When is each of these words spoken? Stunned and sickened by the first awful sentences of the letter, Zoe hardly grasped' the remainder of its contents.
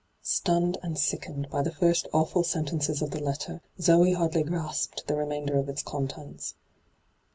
Stunned 0.23 0.79
and 0.81 0.97
sickened 0.97 1.47
by 1.51 1.61
the 1.61 1.71
first 1.71 2.07
awful 2.11 2.43
sentences 2.43 3.03
of 3.03 3.11
the 3.11 3.19
letter, 3.21 3.61
Zoe 3.79 4.13
hardly 4.13 4.41
grasped' 4.41 5.05
the 5.05 5.15
remainder 5.15 5.59
of 5.59 5.69
its 5.69 5.83
contents. 5.83 6.55